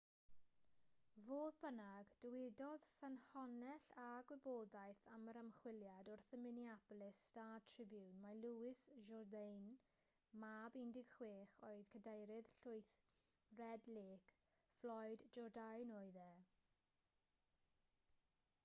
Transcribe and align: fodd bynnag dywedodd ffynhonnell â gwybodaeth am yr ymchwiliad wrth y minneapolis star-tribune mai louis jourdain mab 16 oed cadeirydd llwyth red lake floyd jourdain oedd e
fodd 1.23 1.57
bynnag 1.63 2.13
dywedodd 2.23 2.85
ffynhonnell 2.93 3.83
â 4.03 4.05
gwybodaeth 4.31 5.01
am 5.17 5.29
yr 5.33 5.39
ymchwiliad 5.41 6.09
wrth 6.15 6.33
y 6.39 6.39
minneapolis 6.47 7.21
star-tribune 7.27 8.17
mai 8.25 8.33
louis 8.39 8.81
jourdain 9.11 9.69
mab 10.47 10.79
16 10.87 11.55
oed 11.69 11.87
cadeirydd 11.95 12.51
llwyth 12.65 12.93
red 13.63 13.89
lake 14.01 14.35
floyd 14.79 15.27
jourdain 15.39 15.95
oedd 16.03 16.21
e 16.27 16.29